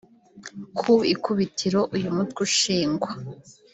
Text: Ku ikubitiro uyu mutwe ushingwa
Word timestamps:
Ku 0.77 0.93
ikubitiro 1.13 1.79
uyu 1.95 2.09
mutwe 2.15 2.39
ushingwa 2.47 3.09